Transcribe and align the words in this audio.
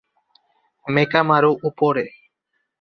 মেকামারু, 0.85 1.51
উপরে! 1.69 2.05